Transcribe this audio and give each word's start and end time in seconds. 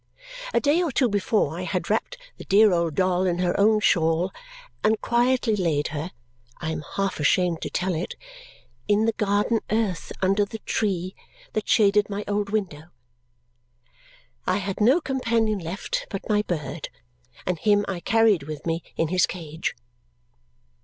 A 0.51 0.59
day 0.59 0.81
or 0.81 0.91
two 0.91 1.07
before, 1.07 1.55
I 1.55 1.61
had 1.61 1.87
wrapped 1.91 2.17
the 2.37 2.45
dear 2.45 2.73
old 2.73 2.95
doll 2.95 3.25
in 3.27 3.37
her 3.37 3.55
own 3.59 3.81
shawl 3.81 4.31
and 4.83 4.99
quietly 4.99 5.55
laid 5.55 5.89
her 5.89 6.09
I 6.57 6.71
am 6.71 6.83
half 6.95 7.19
ashamed 7.19 7.61
to 7.61 7.69
tell 7.69 7.93
it 7.93 8.15
in 8.87 9.05
the 9.05 9.11
garden 9.11 9.59
earth 9.69 10.11
under 10.19 10.43
the 10.43 10.57
tree 10.65 11.15
that 11.53 11.69
shaded 11.69 12.09
my 12.09 12.23
old 12.27 12.49
window. 12.49 12.85
I 14.47 14.57
had 14.57 14.81
no 14.81 15.01
companion 15.01 15.59
left 15.59 16.07
but 16.09 16.27
my 16.27 16.41
bird, 16.41 16.89
and 17.45 17.59
him 17.59 17.85
I 17.87 17.99
carried 17.99 18.41
with 18.47 18.65
me 18.65 18.81
in 18.97 19.09
his 19.09 19.27
cage. 19.27 19.75